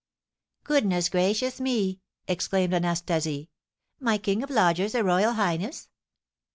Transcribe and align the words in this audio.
"Goodness 0.63 1.09
gracious 1.09 1.61
me!" 1.61 2.01
exclaimed 2.27 2.73
Anastasie. 2.73 3.51
"My 3.99 4.17
king 4.17 4.41
of 4.41 4.49
lodgers 4.49 4.95
a 4.95 5.03
royal 5.03 5.33
highness! 5.33 5.89